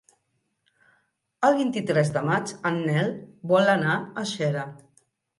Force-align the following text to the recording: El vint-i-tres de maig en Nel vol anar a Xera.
El 1.49 1.57
vint-i-tres 1.59 2.09
de 2.15 2.23
maig 2.29 2.53
en 2.69 2.79
Nel 2.87 3.11
vol 3.51 3.69
anar 3.75 3.99
a 3.99 4.23
Xera. 4.31 4.65